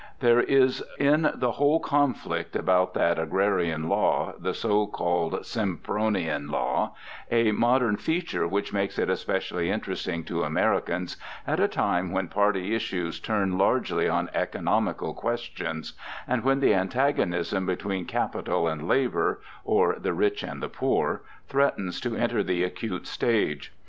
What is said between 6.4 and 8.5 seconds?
law) a modern feature